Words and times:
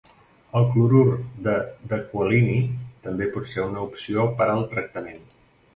El 0.59 0.63
clorur 0.69 1.03
de 1.49 1.53
decualini 1.91 2.59
també 3.05 3.29
por 3.37 3.47
ser 3.53 3.65
una 3.69 3.87
opció 3.91 4.29
per 4.41 4.51
al 4.57 4.69
tractament. 4.75 5.27